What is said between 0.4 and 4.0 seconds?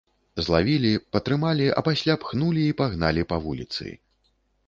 Злавілі, патрымалі, а пасля пхнулі і пагналі па вуліцы.